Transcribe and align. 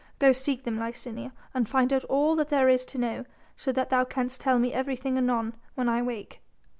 Go 0.17 0.31
seek 0.31 0.63
them, 0.63 0.79
Licinia, 0.79 1.31
and 1.53 1.69
find 1.69 1.93
out 1.93 2.03
all 2.05 2.35
that 2.37 2.49
there 2.49 2.67
is 2.67 2.85
to 2.87 2.97
know, 2.97 3.23
so 3.55 3.71
that 3.71 3.91
thou 3.91 4.03
canst 4.03 4.41
tell 4.41 4.57
me 4.57 4.73
everything 4.73 5.15
anon, 5.15 5.53
when 5.75 5.87
I 5.87 6.01
wake." 6.01 6.41